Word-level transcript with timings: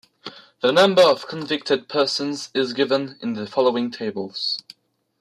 The 0.61 0.71
number 0.71 1.03
of 1.03 1.27
convicted 1.27 1.87
persons 1.87 2.49
is 2.55 2.73
given 2.73 3.19
in 3.21 3.33
the 3.33 3.45
following 3.45 3.91
tables. 3.91 4.57